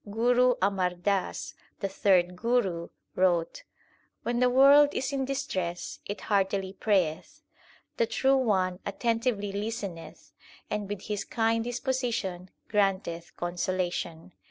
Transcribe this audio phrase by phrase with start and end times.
[0.09, 3.65] Guru Amar Das, the third Guru, wrote:
[4.23, 7.43] When the world is in distress, it heartily prayeth.
[7.97, 10.33] The True One attentively listeneth
[10.71, 14.31] and with His kind disposition grant eth consolation.